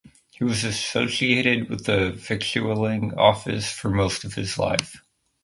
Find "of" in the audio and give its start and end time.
4.23-4.33